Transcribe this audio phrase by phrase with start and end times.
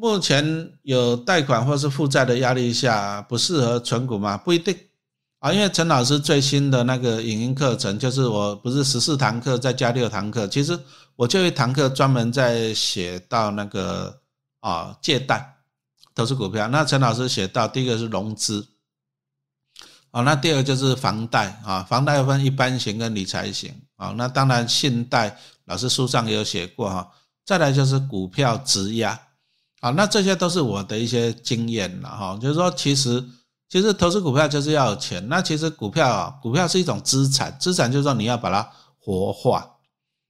[0.00, 4.36] 目前有贷款或是负债的压力下，不适合存股吗？
[4.36, 4.72] 不一定
[5.40, 10.78] 啊，因为陈老师最新的那个影音课程，就是我不是十四堂课再加六堂课，其实
[11.16, 14.20] 我就一堂课专门在写到那个
[14.60, 15.56] 啊借贷
[16.14, 16.68] 投资股票。
[16.68, 18.68] 那陈老师写到第一个是融资，
[20.12, 27.10] 啊，那第二个就是房贷啊，房贷分一般型跟理财型啊，那当然信贷老师书上也有写过哈，
[27.44, 29.20] 再来就是股票质押。
[29.80, 33.24] 啊，那这些都是我的一些经验了哈，就是说，其实
[33.68, 35.24] 其实投资股票就是要有钱。
[35.28, 38.68] 那其实股票啊，股票是一种资产，资产就是说你要把它
[38.98, 39.76] 活化，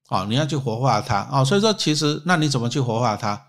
[0.09, 1.43] 啊，你要去活化它啊。
[1.43, 3.43] 所以说，其实那你怎么去活化它？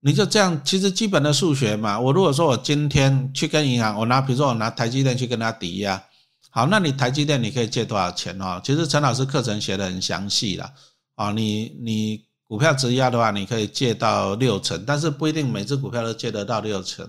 [0.00, 2.00] 你就这样，其实基本的数学嘛。
[2.00, 6.02] 我如果说我今天去跟银行，我拿比如说我拿台积电去跟他抵押，
[6.50, 8.60] 好，那你台积电你可以借多少钱啊？
[8.64, 10.68] 其实陈老师课程写的很详细了
[11.14, 12.25] 啊，你你。
[12.48, 17.08] 股票质押的话，你可以借到六成，但是不一定每只股票都借得到六成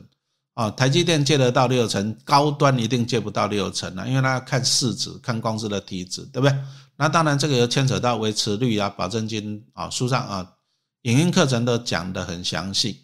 [0.56, 0.70] 啊。
[0.72, 6.58] 台积电借得到六成，高端一定借不到六成啊，因为它要看市值、看公司的体质，对不对？
[6.96, 10.54] 那当然，这个又牵扯到维持率啊、保证金啊，书上啊，
[11.04, 13.02] 影音课程都讲得很详细。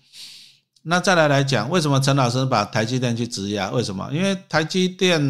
[0.81, 3.69] 那再来来讲，为什么陈老师把台积电去质押？
[3.69, 4.09] 为什么？
[4.11, 5.21] 因为台积电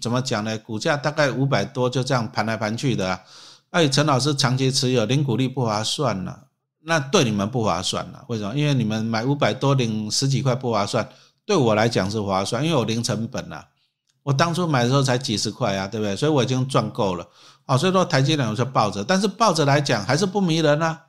[0.00, 0.56] 怎么讲呢？
[0.60, 3.20] 股价大概五百多，就这样盘来盘去的啊。
[3.70, 6.44] 哎，陈老师长期持有，零股利不划算了。
[6.84, 8.54] 那对你们不划算了，为什么？
[8.56, 11.08] 因为你们买五百多领十几块不划算，
[11.46, 13.64] 对我来讲是划算，因为我零成本啊。
[14.24, 16.14] 我当初买的时候才几十块啊，对不对？
[16.16, 17.26] 所以我已经赚够了
[17.66, 17.76] 啊。
[17.76, 21.00] 所以说台积电我就抱着，但是抱着来讲还是不迷人啊。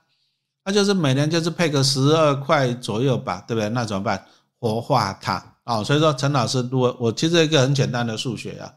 [0.66, 3.70] 那就是每年就是配个十二块左右吧，对不对？
[3.70, 4.26] 那怎么办？
[4.60, 5.84] 活化它啊。
[5.84, 8.74] 所以说陈老师，如果我其实一个很简单的数学啊，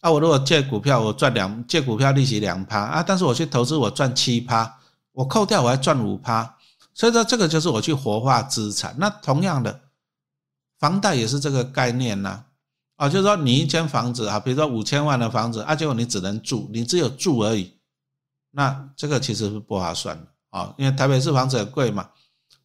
[0.00, 4.78] 啊，我如果借股票我赚两借股票利息两趴啊，但是我去投资我赚七趴。
[5.12, 6.56] 我扣掉我还赚五趴，
[6.94, 8.94] 所以说这个就是我去活化资产。
[8.98, 9.80] 那同样的，
[10.78, 12.44] 房贷也是这个概念呐，
[12.96, 17.72] 啊，就是说你一间房子啊，比如说五千万的房子啊，结果你只能住，你只有住而已，
[18.50, 22.08] 那这个其实是不划算的啊，因为台北市房子很贵嘛，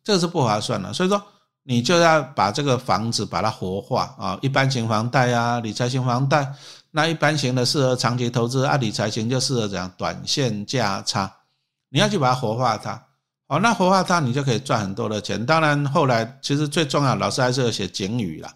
[0.03, 0.93] 这个是不划算的。
[0.93, 1.22] 所以说
[1.63, 6.53] 你就要把这个房子把它活化啊，一般型房贷啊，理财型房贷，
[6.91, 11.33] 那一般型的适合长期投资啊，理财型就适合怎样短线价差。
[11.89, 13.01] 你要去把它活化它，
[13.47, 15.45] 哦，那活化它，你就可以赚很多的钱。
[15.45, 18.53] 当然，后来其实最重要，老师还是要写警语啦，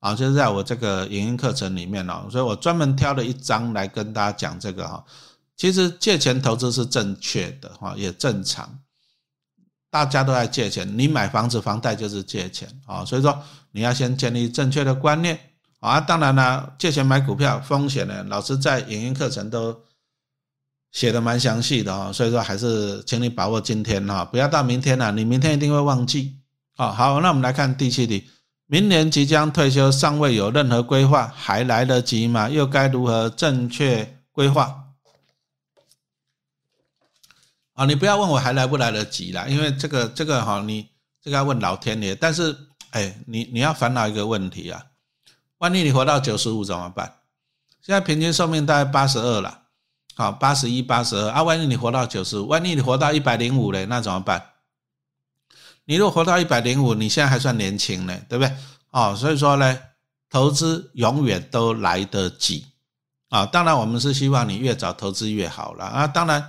[0.00, 5.04] 啊，就是在我这个影音课程里面哦，所以我专门挑了一章来跟大家讲这个哈。
[5.56, 8.80] 其实借钱投资是正确的哈，也正常，
[9.88, 13.40] 大家都在借钱，你买房子房贷就是借钱啊，所以说
[13.70, 15.38] 你要先建立正确的观念
[15.78, 16.00] 啊。
[16.00, 19.85] 当然了，借钱买股票风险呢，老师在影音课程都。
[20.96, 26.38] 写的蛮详细的哈，所以说还是请你把握今天哈，不要到明天了，你明天一定会忘记。
[26.78, 28.26] 哦，好，那我们来看第七题，
[28.64, 32.48] 明年即将退休，尚未有任何规划，还来得及吗？
[32.48, 34.84] 又该如何正确规划？
[37.74, 40.88] 啊，你不要问我还来不来得及啦，因为这个这个哈，你
[41.22, 42.14] 这个要问老天爷。
[42.14, 42.56] 但是，
[42.92, 44.82] 哎，你你要烦恼一个问题啊，
[45.58, 47.16] 万一你活到九十五怎么办？
[47.82, 49.64] 现在平均寿命大概八十二了。
[50.18, 54.42] 好，八十一、八十二啊，万一你活到九十，万一你活到一百零五嘞，那怎么办？
[55.84, 58.50] 你如果活到一百零五，你现在还算年轻呢，对不对？
[58.92, 59.78] 哦，所以说呢，
[60.30, 62.64] 投资永远都来得及
[63.28, 63.44] 啊。
[63.44, 66.06] 当然，我们是希望你越早投资越好了啊。
[66.06, 66.48] 当然，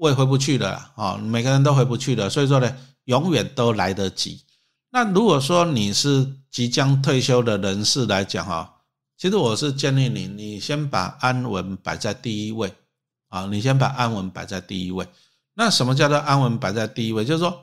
[0.00, 4.44] 我也回不去了啊，每个人都回不去的，所以说呢，永远都来得及。
[4.90, 8.74] 那如果说你是即将退休的人士来讲哈。
[9.22, 12.74] 其实我是建议你，你先把安稳摆在第一位
[13.28, 15.06] 啊，你先把安稳摆在第一位。
[15.54, 17.24] 那什么叫做安稳摆在第一位？
[17.24, 17.62] 就是说，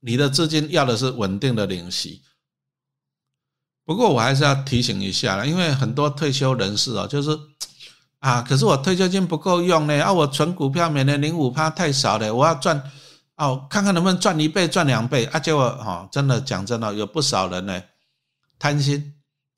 [0.00, 2.22] 你的资金要的是稳定的领息。
[3.84, 7.38] 不过我还是要提醒一下了，因为很多退休人士哦，就是
[8.20, 12.82] 啊，可是我退休金不够用呢，啊，我存股票每年零五趴太少了，我要赚
[13.36, 15.38] 哦，看看能不能赚一倍、赚两倍啊。
[15.38, 17.82] 结果哈，真的讲真的，有不少人呢
[18.58, 19.10] 贪心。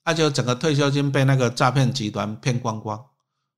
[0.07, 2.97] 那就整个退休金被那个诈骗集团骗光光，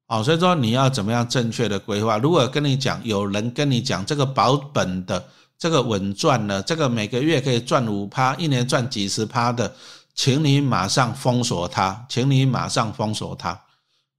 [0.07, 2.17] 哦，所以说你要怎么样正确的规划？
[2.17, 5.23] 如果跟你讲，有人跟你讲这个保本的，
[5.59, 9.71] 这个稳赚的，这个每个月可以赚五趴，一年赚几十趴的，
[10.15, 13.61] 请你马上封锁他，请你马上封锁他，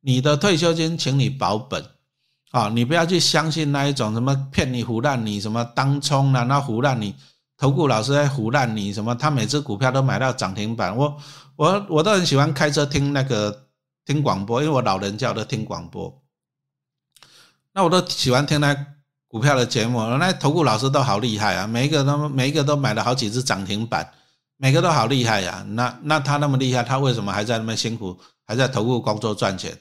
[0.00, 1.84] 你的退休金，请你保本，
[2.52, 7.12] 啊，你不要去相信那一种什么骗你胡乱你什么当冲啊，那胡乱你。
[7.60, 9.14] 投顾老师在胡乱你什么？
[9.14, 10.96] 他每只股票都买到涨停板。
[10.96, 11.14] 我
[11.56, 13.66] 我我都很喜欢开车听那个
[14.06, 16.22] 听广播，因为我老人家都听广播。
[17.74, 18.74] 那我都喜欢听那
[19.28, 24.10] 股票的节目，那投顾老师都好厉害啊，每一个都每一个都买了好几只涨停板，
[24.56, 25.62] 每个都好厉害呀。
[25.68, 29.78] 那那他那么厉害，他为什么还在那么辛苦，还在投顾工作赚钱？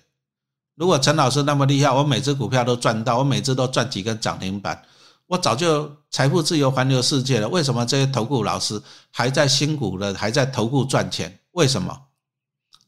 [0.76, 4.84] 如果陈老师那么厉害，我每只股票都赚到，我每只都赚几根涨停板，
[5.30, 7.48] 我早就财富自由环游世界了。
[7.48, 8.82] 为什么这些投顾老师
[9.12, 11.40] 还在辛苦的还在投顾赚钱？
[11.52, 11.96] 为什么？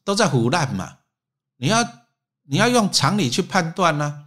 [0.03, 0.97] 都在胡乱嘛？
[1.57, 1.87] 你要
[2.47, 4.25] 你要用常理去判断呢。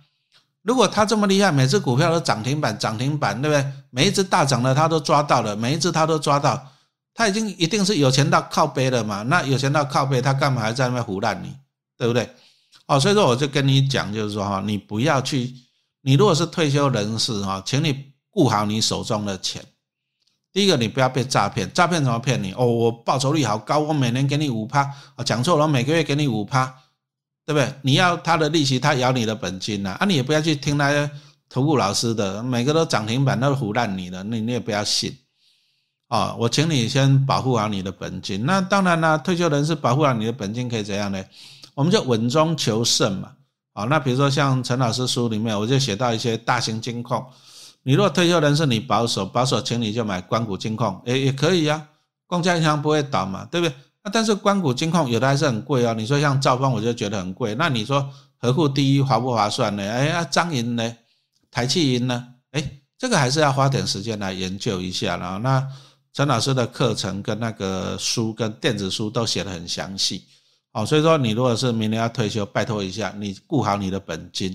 [0.62, 3.72] 如果他这么厉害，每只股票都涨停板，涨停板，对不对？
[3.90, 6.70] 每一只大涨的他都抓到了，每一只他都抓到，
[7.12, 9.22] 他已经一定是有钱到靠背了嘛？
[9.22, 11.52] 那有钱到靠背，他干嘛还在那边胡乱你？
[11.98, 12.32] 对不对？
[12.86, 15.52] 哦，所以说我就跟你讲，就是说哈，你不要去，
[16.04, 19.64] 你如果是退休人士哈，请你顾好你手中的钱。
[20.52, 22.52] 第一个，你不要被诈骗，诈骗怎么骗你？
[22.52, 24.82] 哦，我报酬率好高，我每年给你五趴，
[25.16, 26.72] 啊，讲错了，每个月给你五趴。
[27.46, 27.74] 对不对？
[27.82, 29.90] 你要他的利息，他咬你的本金呐！
[30.00, 31.10] 啊，你也不要去听那些
[31.50, 35.14] 投顾老师的，每个都涨停板，都唬烂你的，那你也不要信。
[36.08, 38.46] 啊，我请你先保护好你的本金。
[38.46, 41.22] 那当然啦，退休人士保护好你的本金可以怎样呢？
[41.74, 43.30] 我们就稳中求胜嘛。
[43.74, 47.24] 啊，那比如说像陈老师书里面，我就写到一些大型金控。
[47.82, 51.86] 你如果退休人士你保守保守，请你就买关谷金控，也也可以呀。
[52.26, 53.74] 公家银行不会倒嘛，对不对？
[54.02, 55.92] 那但是关谷金控有的还是很贵哦。
[55.92, 57.54] 你说像兆丰，我就觉得很贵。
[57.56, 59.82] 那你说合库第一划不划算呢？
[59.82, 60.96] 哎那，张银呢？
[61.50, 62.26] 台气银呢？
[62.52, 65.38] 哎，这个还是要花点时间来研究一下了。
[65.40, 65.66] 那
[66.12, 70.24] 陈老师的课程跟那个书跟电子书都写的很详细。
[70.74, 74.54] 哦，所以说你如果是明年要退休，拜托一下，你顾好你的本金。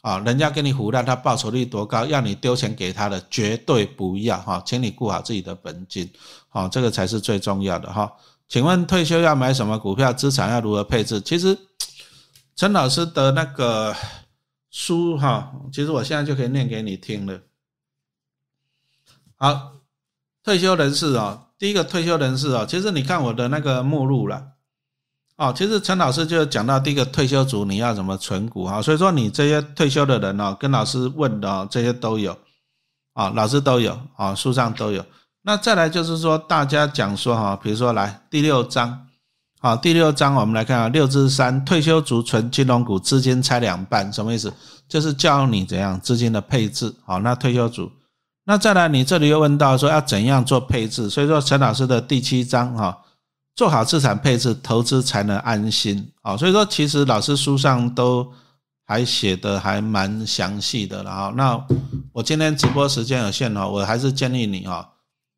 [0.00, 6.10] 啊，人家给你胡乱，他报酬率多高，要你丢钱给他的绝对不要哈，请你顾好自己的本金。
[6.48, 8.12] 好，这个才是最重要的哈。
[8.48, 10.12] 请问退休要买什么股票？
[10.12, 11.20] 资产要如何配置？
[11.20, 11.56] 其实
[12.56, 13.94] 陈老师的那个
[14.70, 17.40] 书哈，其实我现在就可以念给你听了。
[19.36, 19.72] 好，
[20.42, 24.51] 退休人士啊，第一个退休人士啊，其实你看我的那个目录了，
[25.36, 32.36] 哦，其实陈老师就讲到第一个退休族你要怎么存股哈，所以说你这些退休的人哦，跟老师问的这些都有，
[33.14, 35.04] 啊，老师都有啊，书上都有。
[35.44, 39.06] 那再来就是说，大家讲说哈，比如说来第六章，
[39.60, 44.52] 好，第六章我们来看啊，六之三，退休族存金融股，资金拆两半，什么意思？
[44.88, 46.94] 就是教你怎样资金的配置。
[47.04, 47.90] 好，那退休族，
[48.44, 52.96] 那再来你这里又问到说要怎样做配置，所以说陈老师的第七章哈，
[53.54, 56.10] 做好资产配置，投资才能安心。
[56.22, 58.32] 好，所以说其实老师书上都
[58.84, 61.32] 还写的还蛮详细的了哈。
[61.36, 61.62] 那
[62.12, 64.88] 我今天直播时间有限哦，我还是建议你哈。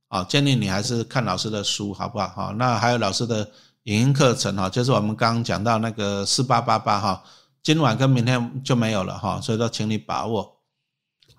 [0.09, 2.29] 好，建议你还是看老师的书，好不好？
[2.29, 3.51] 好，那还有老师的
[3.85, 7.23] 影音课程哈，就是我们刚刚讲到那个四八八八哈，
[7.65, 10.57] 今晚跟明天就没有了哈，所以说请你把握。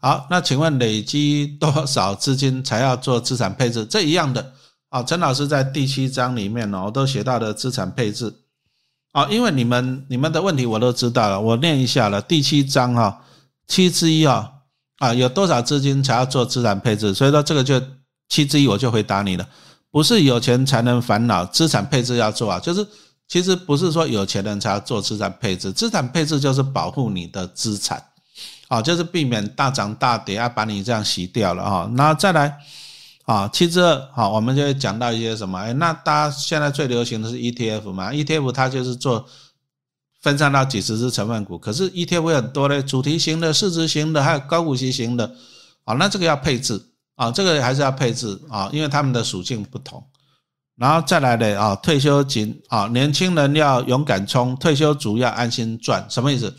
[0.01, 3.85] 好，那请问累积多少资金才要做资产配置？
[3.85, 4.53] 这一样的
[4.95, 8.33] 啊，陈老师在第七章里面呢，我都写到的资产配置。
[9.11, 13.21] 啊，因为你们你们的问题我都知道了，我念一下了，第七章哈，
[13.67, 14.49] 七之一啊
[14.99, 17.13] 啊，有多少资金才要做资产配置？
[17.13, 17.81] 所以说这个就。
[18.27, 19.47] 七之一，我就回答你了，
[19.91, 22.85] 不是有钱才能烦恼，资产配置要做啊，就是
[23.27, 28.03] 其实不是说有钱人才要做资产配置，资产配置就是保护你的资产，
[28.67, 31.87] 啊，就是避免大涨大跌啊，把你这样洗掉了哈。
[31.93, 32.57] 那再来
[33.25, 35.59] 啊，七之二，好，我们就会讲到一些什么？
[35.59, 39.27] 哎，那大家现在最流行的是 ETF 嘛？ETF 它就是做
[40.21, 45.35] 分散到几十只成分股，可是 ETF 很多嘞，主题型的、市值型的，还有高股息型的，
[45.83, 46.91] 啊，那这个要配置。
[47.15, 50.05] 啊，这个还是要配置啊，因为他们的属性不同。
[50.75, 56.53] 然后再来的啊，退休金啊，年轻人要勇敢冲，退休族要安心赚，什么意思？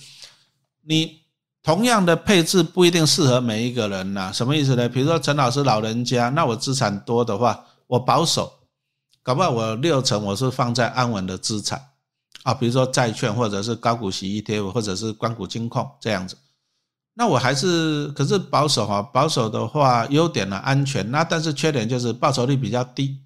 [0.88, 1.20] 你
[1.66, 4.88] 同样的配置不一定适合每一个人呐，什么意思呢？
[4.88, 8.52] 比如说陈老师老人家，那我资产多的话，我保守，
[9.20, 11.82] 搞不好我六成我是放在安稳的资产
[12.44, 16.36] 啊，比如说债券或者是高股息 ETF 或者是关谷金控这样子。
[17.14, 23.18] 那我还是可是保守哈，保守的话优点呢安全，那但是缺点就是报酬率比较低，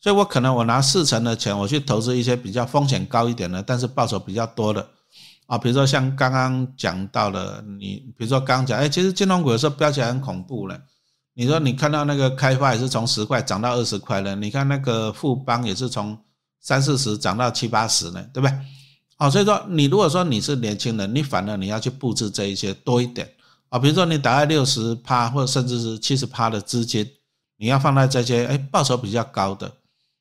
[0.00, 4.88] 所以我可能我拿四成的钱我去投资一些比较风险高一点的，但是报酬比较多的
[5.52, 10.80] 啊，比如说像刚刚讲到的你，比如说刚讲，哎，其实金融股有时候飙起来很恐怖了，
[11.34, 16.18] 你说你看到那个开发也是从十块涨到二十块了，你看那个富邦也是从
[16.58, 18.58] 三四十涨到七八十了，对不对？
[19.18, 23.30] 啊，所以说你如果说你是年轻人，你反而你要去布置这一些多一点。
[23.68, 27.06] 啊，比如说你大概六十趴或者甚至是七十趴的资金，
[27.58, 29.70] 你要放在这些哎报酬比较高的。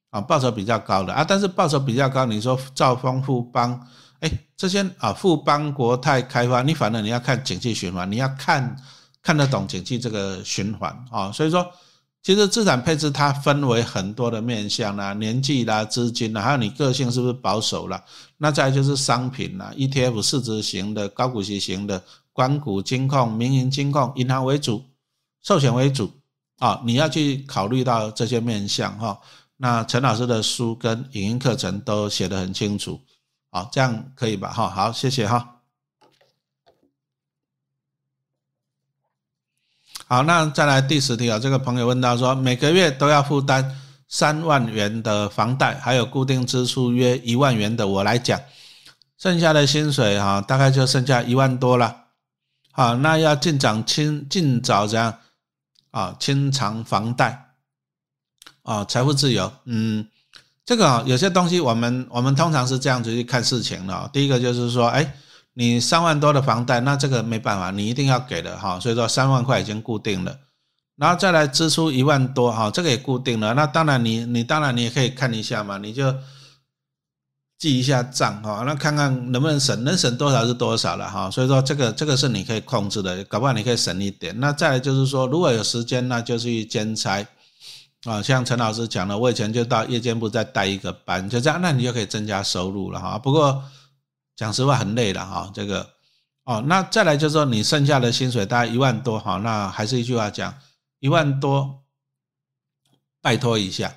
[0.09, 1.13] 啊，报酬比较高的。
[1.13, 3.87] 啊，但是报酬比较高，你说兆丰富邦
[4.21, 8.75] 哎这些啊富邦国泰开发，你反正你要看景气循环，你要看
[9.21, 11.31] 看得懂景气这个循环啊。
[11.31, 11.67] 所以说，
[12.23, 18.03] 其实资产配置它分为很多的面向啦，年纪啦、资金啦，还有你个性是不是保守啦。
[18.37, 24.83] 那再就是商品啦，ETF 市值型的、高股息型的、关股、金控、民营金控、银行为主、
[25.41, 26.11] 寿险为主
[26.59, 29.19] 啊，你要去考虑到这些面向哈。
[29.57, 32.99] 那陈老师的书跟影音课程都写得很清楚，
[33.51, 34.49] 好，这样可以吧？
[34.49, 35.59] 哈，好，谢谢哈。
[40.07, 43.77] 好，那再来第十题啊，这个朋友问到说，每个月都要负担
[44.07, 48.41] 三万元的房贷，还有固定支出约一万元的，我来讲，
[49.17, 52.05] 剩下的薪水哈，大概就剩下一万多了。
[52.71, 55.19] 好，那要尽早清，尽早这样
[55.91, 57.49] 啊，清偿房贷。
[58.63, 60.07] 啊，财富自由，嗯，
[60.63, 64.09] 这个，有些东西我们我们通常是这样子去看事情的。
[64.13, 65.13] 第一个就是说，哎，
[65.53, 68.79] 你三万多的房贷，那这个没办法，你一定要给的哈。
[68.79, 70.37] 所以说三万块已经固定了，
[70.97, 73.55] 然后再来支出一万多哈，这个也固定了。
[73.55, 76.15] 那当然你你当然你也可以看一下嘛，你就
[77.57, 81.29] 记一下账哈，那看看能不能省，能省多少是多少了哈。
[81.31, 84.39] 所以说这个这个是你可以控制的，搞不好你可以省一点。
[84.39, 87.25] 那再来就是说，如果有时间，那就去兼差。
[88.05, 93.19] 啊，像陈老师讲的，我以前就到夜间部再带一个班，就这样，那你就可以增加收入了哈。
[93.19, 93.63] 不过
[94.35, 95.87] 讲实话很累了哈，这个
[96.45, 100.51] 哦，那再来就是说你剩下的薪水大概一万多哈，那还是一句话讲，
[100.99, 101.83] 一万多，
[103.21, 103.93] 拜托一下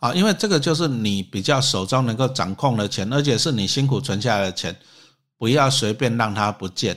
[0.00, 4.74] 啊，因为这个就是你比较手中能够掌控的钱，而且是你辛苦存下来的钱，
[5.36, 6.96] 不要随便让它不见。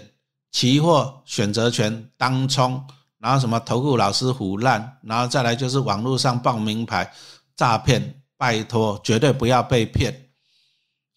[0.54, 2.82] 期货、选择权、当冲。
[3.26, 7.12] 然后什么投顾老师胡烂，然后再来就是网络上报名牌
[7.56, 10.30] 诈骗，拜托绝对不要被骗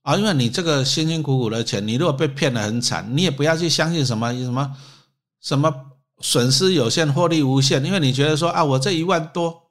[0.04, 0.16] 啊！
[0.16, 4.76] 因为你这个辛辛苦苦的钱，你如果被骗得很惨，你也不要去相信什么什么
[5.42, 5.74] 什么
[6.22, 7.84] 损失有限，获利无限。
[7.84, 9.64] 因为你觉得说啊，我这一万多，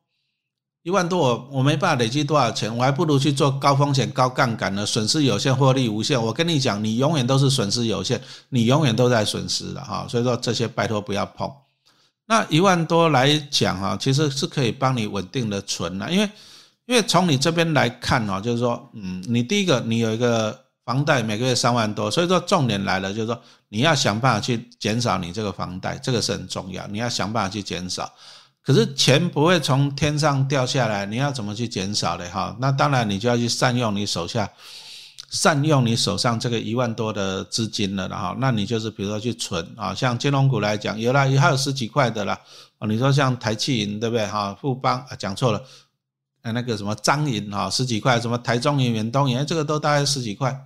[0.83, 6.21] 一万多我我没办法累积多少钱，我还不如去做高风险高杠杆的，损失有限，获利无限。
[6.21, 10.05] 我跟你讲，你永远都是损失有限，你永远都在损失的哈。
[10.07, 11.51] 所以说这些拜托不要碰。
[12.27, 16.29] 那一万多来讲哈，其实是可以帮你稳定的存了，因为
[16.85, 28.11] 因为从你这边来看哦，就是说，嗯，你第一个你有一个房贷每个月三万多，所以说重点来了，就是说你要想办法去减少你这个房贷，这个是很重要，你要想办法去减少。
[28.61, 32.55] 可是钱不会从天上掉下来，你要怎么去减少的哈？
[32.59, 34.49] 那当然你就要去善用你手下。
[35.29, 42.39] 善用你手上这个一万多的资金了，然后那你就是比如说去存啊，像金融股来讲，有了也还有十几块的啦。
[42.79, 44.57] 啊，你说像台气银对不对哈？
[44.61, 45.61] 富邦啊讲错了，
[46.43, 50.57] 呃那个什么张银哈十几块，什么台中银、远东银，这个都大概十几块。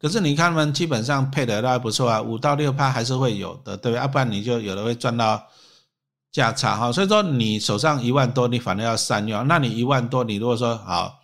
[0.00, 4.00] 可是你看他们基本上配的都还不错啊，五到六趴还是会有的，对不对？
[4.00, 5.40] 要不然你就有的会赚到
[6.32, 6.90] 价差哈。
[6.90, 9.46] 所以说你手上一万多，你反正要善用。
[9.46, 11.19] 那你一万多，你如果说好。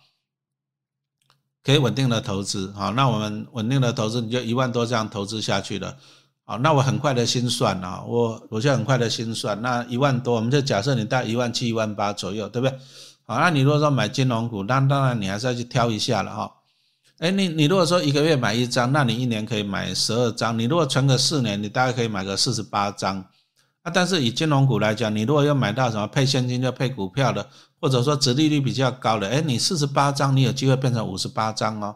[1.67, 5.93] 可以稳定的投资，好，那我们稳定的投资，你就一万多这样投资下去了，
[6.45, 12.79] 好，那我很快的心算啊，我我就很快的心算，那一万多，我们就假设你带一万七、一万八左右，对不对？
[13.25, 16.49] 好，那你如果说买金融股，那当然你还是要去挑一下了哈。
[17.17, 23.25] 哎，你你如果说一个月买一张，那你一年可以买十二张，你如果存个四年，你大概可以买个四十八张。
[23.93, 27.47] 但是以金融股来讲，你如果要买到什么配现金就配股票的。
[27.79, 31.95] 或者说，殖利率比较高的，哎，你四十八张，你有机会变成五十八张哦。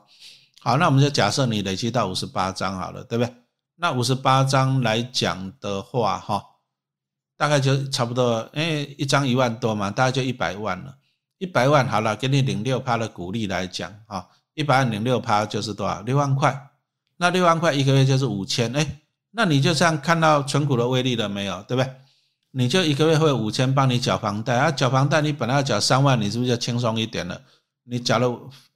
[0.59, 3.33] 好，那我们就假设你累积到五十八张好了，对不对？
[3.77, 6.39] 那五十八张来讲的话，哈，
[7.35, 10.95] 大概就差不多，哎，一张一万多嘛，大概就一百万了。
[11.39, 16.01] 一百万好了，给你零六趴的股利来讲，啊，一百万领六趴就是多少？
[16.01, 16.55] 六万块。
[17.17, 18.99] 那六万块一个月就是五千，哎，
[19.31, 21.63] 那你就这样看到存股的威力了没有？
[21.63, 21.91] 对不对？
[22.51, 27.41] 你就一个月会五千帮你缴房贷啊，缴房贷你本来要缴三万，你是不是就轻松一点了？
[27.85, 28.29] 你缴了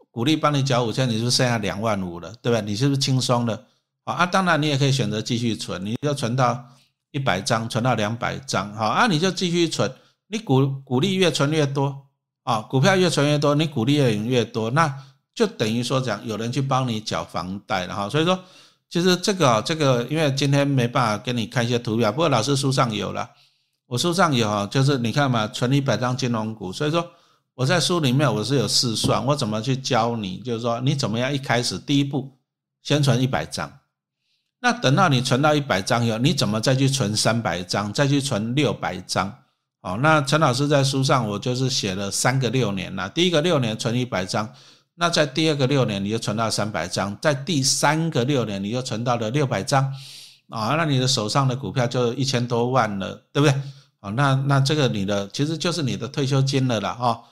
[0.09, 2.33] 鼓励帮你缴五千，你是不是剩下两万五了？
[2.41, 2.61] 对不对？
[2.61, 3.61] 你是不是轻松了？
[4.05, 6.65] 好啊，当然你也可以选择继续存，你就存到
[7.11, 9.91] 一百张，存到两百张，好啊，你就继续存，
[10.27, 12.07] 你股股利越存越多
[12.43, 18.07] 啊，股票越存越多，你股利越领越多，那就等于说讲有人去帮你缴房贷了哈。
[18.07, 18.39] 所以说，
[18.89, 23.29] 其实这个这个，因为今天没办法给你看一些图表，不过老师书上有了。
[23.87, 27.07] 我书上有啊，就是你看嘛，存一百张金融股，所以说
[27.53, 32.35] 我在书里面我是有试算，我怎么去教你，就是说你怎么样一开始第一步
[32.81, 33.71] 先存一百张，
[34.59, 39.31] 那等到你存到一百张以后，你怎么再去存三百张，再去存六百张？
[39.81, 44.51] 好，那陈老师在书上我就是写了三个六年了，第一个六年存一百张，
[44.95, 49.93] 那在第二个六年你就存到三百张，在第三个六年你就存到了六百张。
[50.49, 53.61] 啊，那你的手上的股票就一千多万了，对不对？
[53.99, 57.23] 啊，那那这个你的其实就是你的退休金了啦，哈。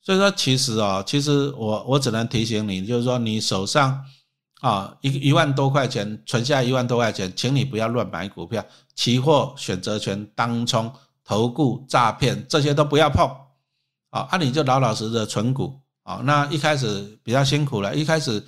[0.00, 4.04] 所以说，其实哦，其实我我只能提醒你，就是说你手上
[4.60, 10.92] 啊一一万多块钱存下一万多块钱，请你不要乱买股票、期货、选择权、当冲、
[11.24, 13.28] 投顾、诈骗这些都不要碰
[14.10, 16.20] 啊，那你就老老实实的存股啊。
[16.24, 18.40] 那一开始比较辛苦了，一开始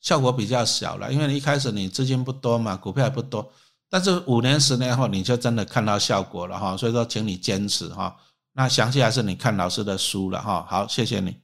[0.00, 3.48] 效果比较小了，因为一开始你资金不多嘛，股票也不多，
[3.88, 6.76] 但是五年、十年后你就真的看到效果了哈。
[6.76, 8.16] 所以说，请你坚持哈。
[8.54, 10.66] 那详细还是你看老师的书了哈。
[10.68, 11.36] 好，谢谢你。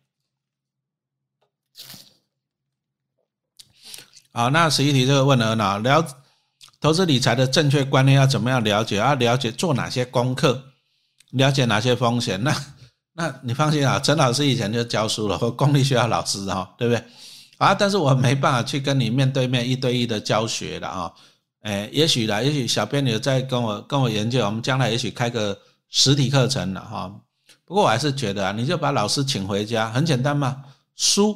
[4.32, 6.06] 好，那十一题这个问了呢，了
[6.80, 8.96] 投资理财的正确观念要怎么样了解？
[8.96, 10.62] 要了解做哪些功课？
[11.30, 12.42] 了解哪些风险？
[12.42, 12.54] 那
[13.18, 17.04] 那你放心啊，陈老师以前就教书了，或 公立学校老师哈，对不对？
[17.58, 21.12] 啊，但是我没办法去跟你面对面一对一的教学了啊。
[21.62, 25.58] 哎，也许啦，也许小编你在跟我跟我研究，我们将来也许开个。
[25.90, 27.10] 实体课程了哈，
[27.64, 30.62] 不过我还是觉得啊，你就把老师请回家，很简单嘛，
[30.96, 31.34] 书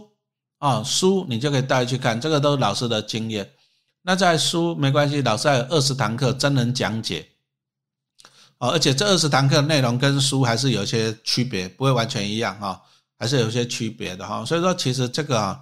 [0.58, 3.50] 啊书你就可以带去看，这个都是老师的经验。
[4.02, 7.26] 那在书没关系，老师还有二十堂课真人讲解，
[8.62, 12.80] 哦，而且这二十堂课内容跟书还是有些区别，不会完全一样哈，
[13.18, 14.44] 还是有些区别的哈。
[14.44, 15.60] 所以说，其实这个啊，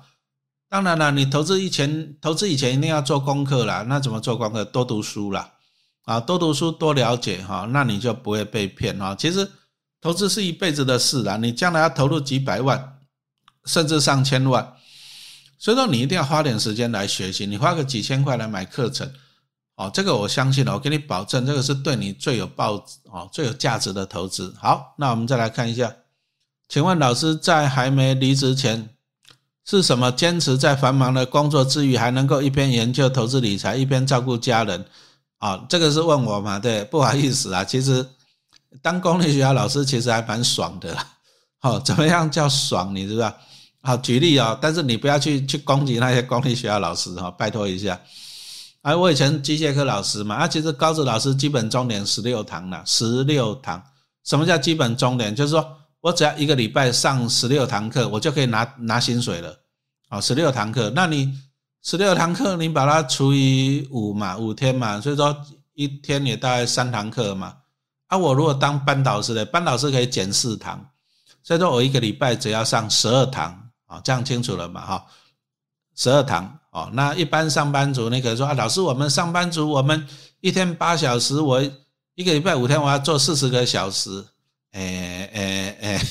[0.68, 4.62] 当然了，你投资以前投资以前一定要做功课啦，那怎么做功课？
[4.66, 5.50] 多读书啦。
[6.04, 9.14] 啊，多读书，多了解哈，那你就不会被骗哈。
[9.14, 9.50] 其实
[10.02, 12.98] 投资是一辈子的事啦，你将来要投入几百万，
[13.64, 14.74] 甚至上千万，
[15.58, 17.46] 所以说你一定要花点时间来学习。
[17.46, 19.10] 你花个几千块来买课程，
[19.80, 22.74] 哦，这个我相信了，我给你保证，这个是对你最有报
[23.10, 24.54] 哦最有价值的投资。
[24.60, 25.90] 好，那我们再来看一下，
[26.68, 28.90] 请问老师在还没离职前
[29.64, 34.84] 是什么坚持在繁忙的工作之余，还能够一边研究投资理财，一边照顾家人？
[35.38, 36.58] 啊，这个是问我嘛？
[36.58, 38.06] 对，不好意思啊，其实
[38.82, 41.06] 当公立学校老师其实还蛮爽的啦。
[41.58, 42.94] 好， 怎么样叫爽？
[42.94, 43.34] 你知道？
[43.80, 47.98] 好，举例啊，但是你不要去去攻击那些公立学校老师哈，拜托一下。
[48.82, 53.82] 哎，我以前机械科老师嘛，啊，其实高职老师基本重点十六堂了，十六堂。
[54.24, 55.34] 什么叫基本重点？
[55.34, 59.54] 就是说我只要一个礼拜上十六堂课，我就可以拿拿薪水了。
[60.08, 61.32] 啊，十六堂课，那你？
[61.82, 65.34] 十六堂课，你把它除以五嘛，五天嘛，所以说
[65.72, 67.56] 一天也大概三堂课嘛。
[68.08, 70.86] 啊，我如果当班导师的，班导师可以减四堂，
[71.42, 74.84] 所以说我一个礼拜只要上十二堂啊，这样清楚了嘛？
[74.84, 75.06] 哈，
[75.96, 76.90] 十二堂哦。
[76.92, 80.06] 那一般上班族，你可以说啊，老师，我们上班族，我们
[80.40, 81.62] 一天八小时，我
[82.14, 84.24] 一个礼拜五天，我要做四十个小时，
[84.72, 86.02] 哎哎哎，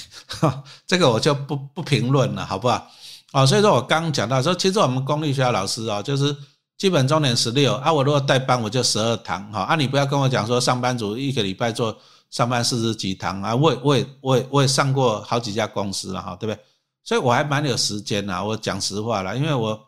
[0.87, 2.87] 这个我就不不评论了，好不好？
[3.31, 6.35] 哦，所以说我刚讲到说，其实我们公立学校老师哦，就是
[6.77, 11.95] 基本重点十六啊，我如果带班我就十二堂哈啊，你不要跟我讲说上班族一个礼拜做
[12.31, 16.59] 上班四十几堂啊，我也我也我也我也上过好几家公司了哈，对不对？
[17.03, 19.79] 所以我还蛮有时间呐，我讲实话了，因为我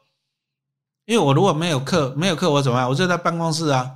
[1.12, 2.88] 因为我如果没有课没有课我怎么办？
[2.88, 3.92] 我就在办公室啊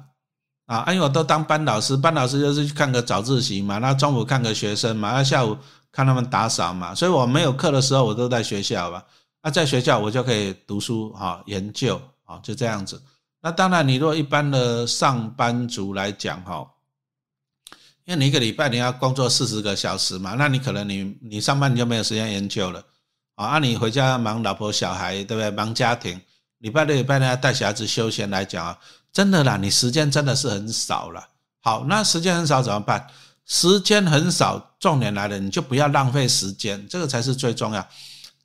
[0.66, 5.58] 啊，因为我都当班导师，班导师就是去看个早自习嘛，那中午看个学生嘛，那下午
[5.94, 9.02] 看他们打扫嘛，所以我没有课的时候我都在学校吧。
[9.42, 13.02] 那在学校我就可以读书哈，研究啊，就这样子。
[13.42, 16.68] 那当然，你若一般的上班族来讲哈，
[18.04, 22.84] 因为你一个礼拜你要工作四十个小时嘛，那你可能你你上班你就没有时间研究了
[23.36, 23.52] 啊。
[23.52, 25.50] 那你回家忙老婆小孩，对不对？
[25.52, 26.20] 忙家庭，
[26.66, 28.76] 礼拜六礼拜天要带小孩子休闲来讲啊，
[29.14, 31.24] 真的啦，你时间真的是很少了。
[31.62, 33.06] 好，那时间很少怎么办？
[33.46, 37.88] 时间很少，重点来了，你就不要浪费时间，这个才是最重要。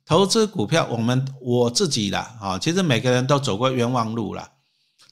[0.05, 4.47] 投资股票，我们我自己啦，啊，其实每个人都走过冤枉路了，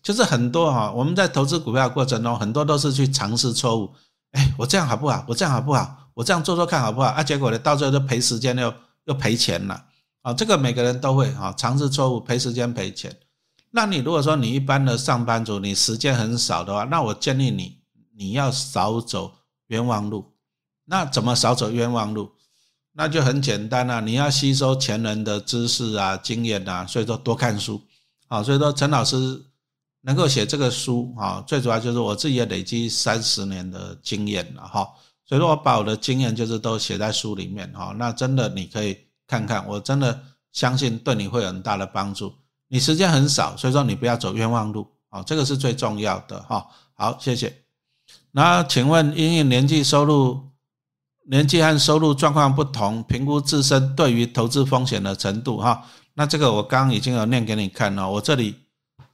[0.04, 3.92] 就是很多哈，我们在投资股票过程中，很多都是去尝试错误，
[4.34, 5.26] 哎，我这样好不好？
[5.28, 6.12] 我这样好不好？
[6.14, 7.08] 我这样做做看好不好？
[7.08, 8.72] 啊，结果呢，到最后都赔时间又
[9.06, 9.84] 又赔钱了，
[10.22, 13.16] 啊，这个每个人都会啊，尝试错误赔时间赔钱。
[13.72, 17.80] 那你如果说你一般的上班族，你时间很少的话，那我建议你
[18.16, 19.32] 你要少走
[19.68, 20.34] 冤枉路。
[20.86, 22.32] 那怎么少走冤枉路？
[22.94, 27.80] 那就很简单了，你要吸收前人的知识啊、经验啊，所以说多看书
[28.28, 28.42] 啊。
[28.42, 29.42] 所以说陈老师
[30.02, 34.86] 能够写这个书啊，最主要就是我自己也累积三十年的经验了哈。
[35.26, 37.96] 所以说我把我的经验就是都写在书里面哈。
[37.98, 38.98] 那真的你可以
[39.30, 40.20] 看看，我真的
[40.52, 42.34] 相信对你会有很大的帮助。
[42.68, 46.68] 你时间很少，所以说你不要走冤枉路啊，这个是最重要的哈。
[46.96, 47.56] 好，谢谢。
[48.32, 50.50] 那请问因为年纪收入？
[51.32, 55.86] 年纪和收入状况不同，评估自身对于投资风险的程度哈。
[56.16, 58.56] 那这个我刚刚已经有念给你看了，我这里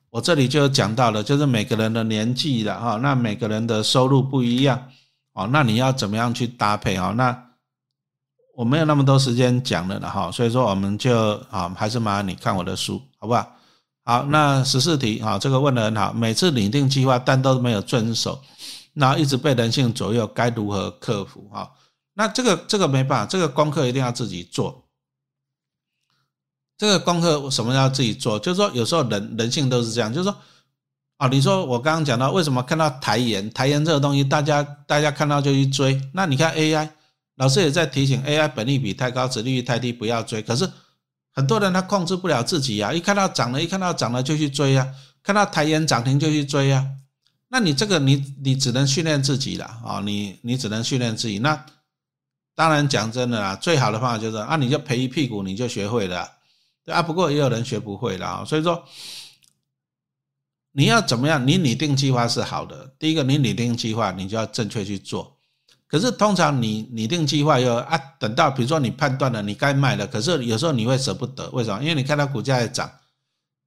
[0.10, 4.82] 我这里就讲到了，就是每个人的年纪了哈，那每个人的收入不一样
[5.34, 7.13] 哦，那你要怎么样去搭配哦？
[7.17, 7.44] 那
[8.55, 13.51] 我没有那么多时间讲了了哈，所以说我们就啊，还是麻烦你看我的书，好不好？
[14.03, 18.41] 好，那十四题啊，这个问的很好，每次拟定计划但都没有遵守，
[18.93, 21.69] 那一直被人性左右，该如何克服啊？
[22.13, 24.83] 那这个这个没办法，这个功课一定要自己做。
[26.77, 28.37] 这个功课什么要自己做？
[28.39, 30.37] 就是说，有时候人人性都是这样，就是说，
[31.17, 35.99] 啊，你说我刚刚讲到，为什么看到台盐，台盐这个东西，大家大家看到就去追？
[36.13, 36.89] 那你看 AI，
[37.35, 40.41] 老师也在提醒 AI，本利比太高，值利率太低，不要追。
[40.41, 40.69] 可是
[41.31, 46.87] 很多人他控制不了自己呀，一看到涨了，一看到涨了就去追呀，看到台盐涨停就去追呀。
[47.49, 51.39] 那你这个你你只能训练自己了啊，你你只能训练自己。
[51.39, 51.65] 那
[52.55, 56.29] 当然讲真的啦，最好的方法就是啊，你就赔一屁股，你就学会了。
[56.85, 58.83] 对啊，不过也有人学不会的啊，所以说
[60.71, 61.45] 你要怎么样？
[61.45, 62.95] 你拟定计划是好的。
[62.97, 65.34] 第一个，你拟定计划，你就要正确去做。
[65.95, 71.81] 可是通常你拟定计划又啊，等到比如说你判断了你该卖了，可是有时候你会舍不得，为什么？
[71.81, 72.91] 因为你看到股价在涨。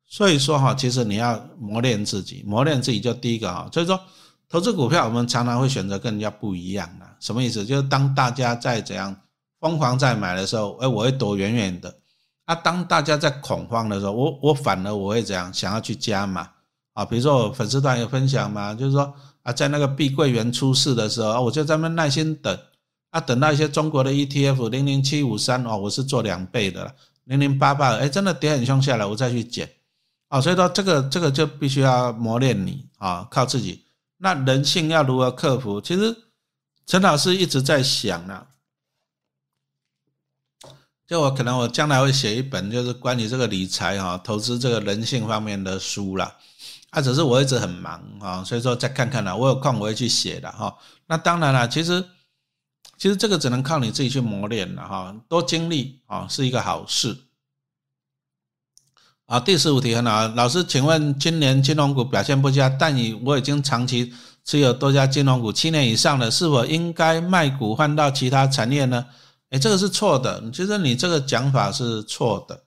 [0.06, 3.66] 所以说哈，其实你要磨练自己，磨练自己就第一个啊。
[3.72, 3.98] 所以说
[4.46, 7.64] 投资股票，我们常常会选择跟人家不一样的，什么意思？
[7.64, 9.16] 就是当大家在怎样
[9.58, 11.96] 疯狂在买的时候，哎，我会躲远远的。
[12.44, 16.46] 啊，当大家在恐慌的时候，我我反而我会怎样想要去加嘛？
[16.92, 22.58] 啊，比如说我粉丝团有分享嘛，就是说啊，在那个碧桂园出事的时候，我就在那耐心等，
[23.10, 29.70] 啊，等到一些中国的 ETF 零零七五三哦，我是做两倍的了，零零八八，哎，真的跌很凶下来，我再去减，
[30.28, 33.84] 啊，所以说这个这个就必须要磨练你啊，靠自己。
[34.18, 35.80] 那人性要如何克服？
[35.80, 36.16] 其实
[36.86, 38.46] 陈老师一直在想呢。
[41.06, 46.36] 就我可能我将来会写一本，就是关于这个理财哈、投资这个人性方面的书啦。
[46.90, 50.74] 啊，只是我一直很忙啊，所以说再看看啦，我有空我会去写的哈。
[51.06, 52.02] 那当然了，其实
[52.96, 57.16] 其实这个只能靠你自己去磨练了哈，多经历啊是一个好事。
[59.26, 64.10] 啊，第十五题很好，老师，请问今年金融股表现不佳，但你我已经长期
[64.42, 69.04] 持有多家金融股七年以上了，是否应该卖股换到其他产业呢？
[69.50, 70.50] 哎，这个是错的。
[70.50, 72.64] 其实你这个讲法是错的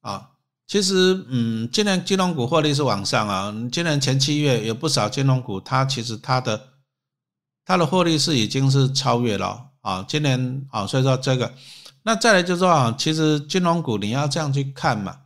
[0.00, 0.30] 啊。
[0.70, 3.52] 其实，嗯，今年金融股获利是往上啊。
[3.72, 6.60] 今年前七月有不少金融股，它其实它的
[7.64, 10.04] 它的获利是已经是超越了啊。
[10.06, 11.52] 今年啊，所以说这个，
[12.04, 15.16] 那再来就是说啊，其实金融股你要这样去看嘛。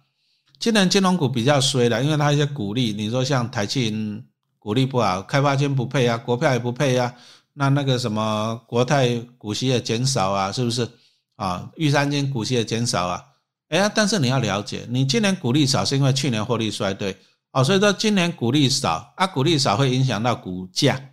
[0.58, 3.92] 今年金融股比较衰的，因为它一些股利，你说像台积
[4.58, 7.14] 股利不好，开发金不配啊，国票也不配啊。
[7.52, 10.88] 那那个什么国泰股息也减少啊，是不是
[11.36, 11.70] 啊？
[11.76, 13.22] 玉山金股息也减少啊？
[13.74, 17.16] 哎呀，但是你要了解，你今年股利少是因为去年获利衰退
[17.50, 21.10] 哦，所以说今年股利少啊，股利少会影响到股价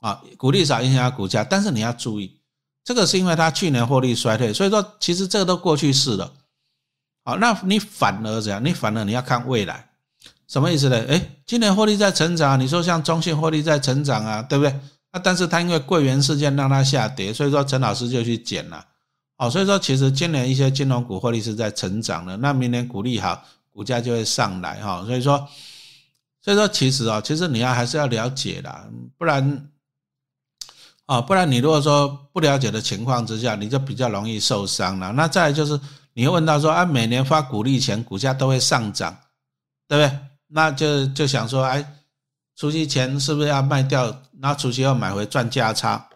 [0.00, 2.38] 啊，股利少影响到股价，但是你要注意，
[2.84, 6.30] 这个是因为它去年获利衰退，所以说其实这个都过去式了。
[7.24, 8.62] 好，那你反而怎样？
[8.62, 9.88] 你反而你要看未来，
[10.48, 11.02] 什么意思呢？
[11.08, 14.70] 哎，今年获利在成长，你说像中信获利在成长啊，对不对？
[15.12, 18.84] 啊，但是他因为柜员事件让它下跌，所以说陈老师就去减了，
[19.40, 25.48] 哦，所以说其实今年一些金融股获利是在成长的，那明年股利好，股价就会上来哈，所以说，
[26.42, 29.70] 所以说其实啊，其实你要还是要了解的，不然，
[31.06, 35.10] 啊，不然你如果说不了解的情况之下，你就比较容易受伤了。
[35.12, 35.80] 那再就是
[36.12, 39.16] 你问到说，啊，每年发股利前股价都会上涨，
[39.88, 40.18] 对不对？
[40.48, 41.96] 那就就想说，哎。
[42.56, 44.14] 除夕前是不是要卖掉？
[44.32, 46.09] 那除夕后买回赚价差？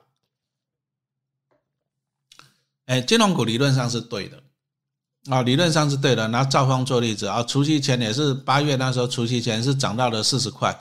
[2.87, 4.43] 哎，金融股理论上是对的
[5.31, 6.29] 啊，理论上是对的。
[6.29, 10.79] 拿兆丰做例子啊，除夕前也是八月那时候，除夕前是涨到了四十块。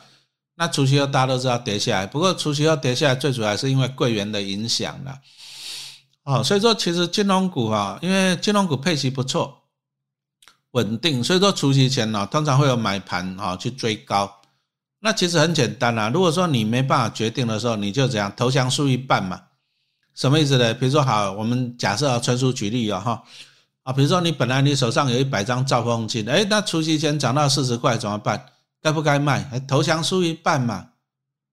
[0.55, 5.19] 那除夕后大家都知道跌下来，不过除夕后跌下来最主要是因为贵元的影响了。
[6.25, 9.63] 哦，所以说其实金融股啊，因为金融股配息不错，
[10.71, 14.41] 稳定，所以说除夕前呢，通常会有买盘啊去追高。
[14.99, 19.41] 那其实很简单啦，如果说你没办法决定的时候，你就怎样投降输一半嘛？
[20.15, 20.73] 什么意思呢？
[20.73, 23.23] 比如说好，我们假设啊，纯属举例啊哈
[23.83, 28.45] 啊，比如说你本来你手上有一百张兆丰金，哎，那除夕前涨到四十块怎么办？
[28.81, 29.59] 该不该卖？
[29.67, 30.87] 投降输一半嘛？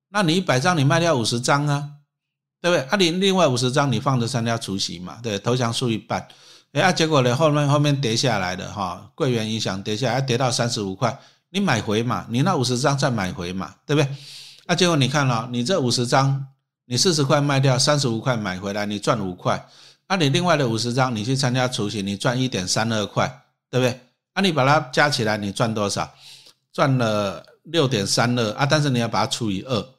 [0.09, 1.89] 那你一百张你卖掉五十张啊，
[2.61, 2.85] 对不对？
[2.89, 5.17] 啊，你另外五十张你放着参加除夕嘛？
[5.23, 6.27] 对，投降输一半，
[6.73, 11.17] 哎啊，结果呢后面后面跌下来的哈，柜员影响跌下来，跌到三十五块。
[11.49, 14.09] 你买回嘛，你那五十张再买回嘛，对不对？
[14.67, 16.47] 那结果你看了，你这五十张，
[16.91, 19.65] 你四十块卖掉，三十五块买回来，你赚五块。
[20.09, 23.97] 那你另外的五十张，你去参加除夕，你赚一点三二块，对不对？
[24.35, 26.13] 那你把它加起来，你赚多少？
[26.73, 29.89] 赚了六点三二啊，但是你要把它除以二，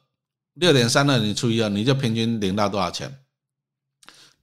[0.53, 3.11] 六点三二你除以二，你就平均领到多少钱？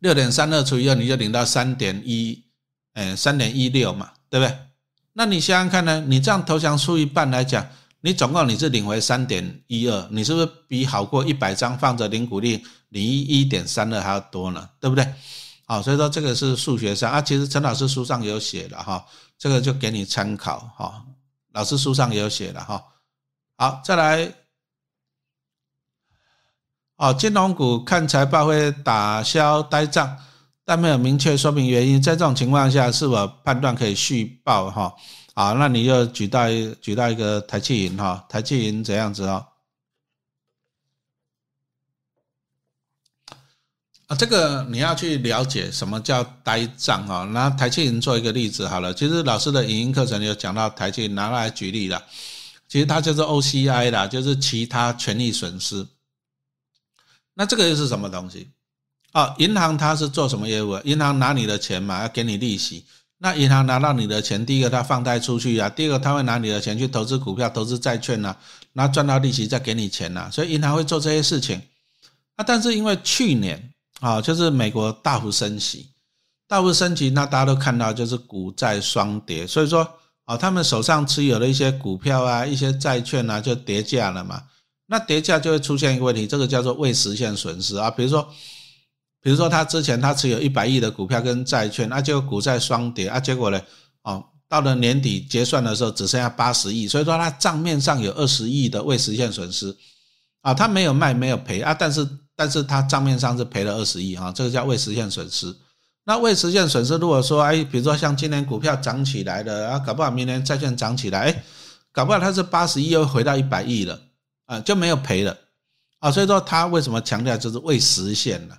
[0.01, 2.43] 六点三二除以二，你就领到三点一，
[2.95, 4.59] 哎，三点一六嘛，对不对？
[5.13, 6.01] 那你想想看呢？
[6.09, 7.65] 你这样投降出一半来讲，
[8.01, 14.69] 你总共你是领回三点一二，你是不是比好过一百张放着零股利领一点三二还要多呢？
[14.81, 15.07] 对不对？
[15.67, 19.05] 好，所以说这个是数学上啊，其实陈老师书上有写了哈，
[19.39, 21.05] 这个就给你参考哈，
[21.53, 22.83] 老师书上有写了哈。
[23.57, 24.33] 好，再来。
[26.97, 30.19] 哦，金融股看财报会打消呆账，
[30.67, 32.03] 但没有明确说明原因。
[32.03, 34.71] 在这种情况下，是否判断可以续报？
[34.71, 34.95] 哈，
[35.41, 36.51] 好，那你就举到
[36.83, 39.47] 举到一个台气银哈，台气银怎样子哦？
[44.09, 47.25] 啊，这个你要去了解什么叫呆账啊。
[47.25, 52.05] 拿台气银做一个例子好了，其实老师的影音课程有讲到台气拿来举例了，
[52.69, 55.87] 其实它就是 OCI 啦，就是其他权利损失。
[57.33, 58.51] 那这个又是什么东西？
[59.13, 60.79] 啊，银行它是做什么业务？
[60.85, 62.85] 银行拿你的钱嘛，要给你利息。
[63.23, 68.35] 那银行拿到你的钱，第一个它放贷出去啊，第二个他会拿你的钱去投资股票、投资债券呐，
[68.73, 70.31] 那赚到利息再给你钱呐。
[70.33, 71.61] 所以银行会做这些事情。
[72.37, 75.91] 啊，但是因为去年啊，就是美国大幅升息，
[76.49, 79.87] 大幅升息，那大家都看到就是股债双跌，所以说
[80.25, 84.43] 啊，他们手上持有的一些股票啊、一些债券啊，就跌价了嘛。
[84.87, 87.91] 那跌价就会出现一个问题，这个叫做未实现损失啊。
[87.91, 88.27] 比如说，
[89.23, 93.61] 比如说他之前他持有一百亿的股票跟债券，那就股债双跌啊，结果呢，
[94.03, 99.77] 哦，到了年底结算的时候只剩下八十亿，所以说他账面上有二十亿的未实现损失
[100.41, 105.55] 啊，他没有卖没有赔啊，但是但是他账面上是赔了二十亿啊，这个叫未实现损失。
[106.05, 111.45] 那未实现损失，如果说哎，比如说像今年股票涨起来了啊，搞不好明年债券涨起来，哎，
[111.93, 114.01] 搞不好它是八十亿又回到一百亿了。
[114.47, 115.37] 啊，就没有赔了
[116.01, 118.59] 啊，所以说他为什么强调就是未实现了？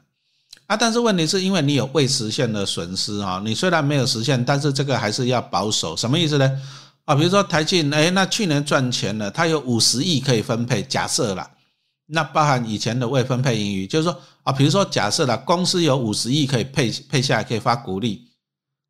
[0.71, 6.49] 啊但是问题是因为你有未实现的损失啊，你虽然没有实现，但是这个还是要保守，什么意思呢？
[7.03, 11.45] 啊，比如说台积，哎，那去年赚钱了，它有五十亿可以分配，假设了，
[12.05, 18.29] 那包含以前的未分配盈余，就是说啊，比如说假设了，公司有五十亿可以配配下来，可以发股利，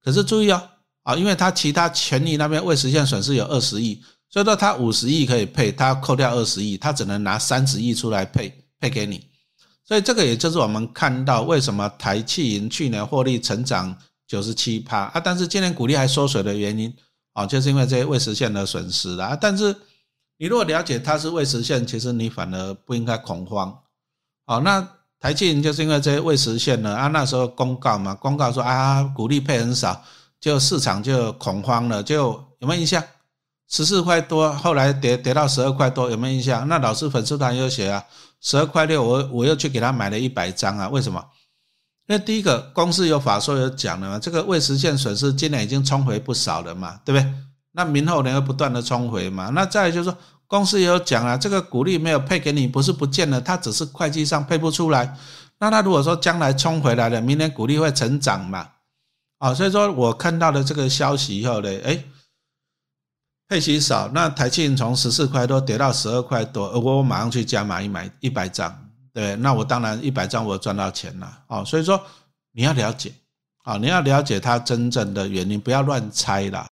[0.04, 0.62] 可是注意哦，
[1.02, 4.00] 啊，因为它其他权利那边未实现损失有二十亿。
[4.30, 9.31] 所以说他五十亿可以配，他扣掉二十亿，他只能拿三十亿出来配配给你。
[9.92, 13.94] 所以这个也就是我们看到为什么台气银去年获利成长
[14.26, 16.96] 九十七趴啊，但是今年股利还缩水的原因
[17.34, 19.36] 啊，就是因为这些未实现的损失啊。
[19.36, 19.76] 但是
[20.38, 23.78] 你如果了解它是未实现，其实你反而不应该恐慌。
[24.46, 24.88] 好，那
[25.20, 30.02] 台气银就是因为这些未实现呢啊，那时候公告嘛，公告说啊股利配很少，
[30.40, 32.16] 就市场就恐慌了，就
[32.60, 33.04] 有没有印象？
[33.68, 36.66] 十四块多，后来跌跌到十二块多，有没有印象？
[36.70, 38.02] 那老师粉丝团有写啊，
[38.42, 41.24] 十二块六，我我又去给他买了一百张啊，为什么？
[42.08, 47.34] 因为第一个公司有法说有讲了嘛，这个未实现损失今年已经冲回不少了嘛，对不对？
[47.74, 49.50] 那明后年会不断的冲回嘛？
[49.50, 55.16] 那再就是说，公司也有讲啊，这个股利没有配给你，不是不见了，它只是会计上配不出来。
[55.60, 58.68] 那他如果说将来冲回来了，明年股利会成长嘛？
[59.38, 62.04] 啊，所以说我看到了这个消息以后呢，哎。
[63.52, 68.74] 配息少，那台庆从十四块多跌到十二块多，我我马上去加码一买一百张，
[69.14, 72.02] 对，那我当然一百张我赚到钱了，哦，所以说
[72.54, 73.12] 你要了解，
[73.64, 76.66] 啊，你要了解它真正的原因，不要乱猜啦。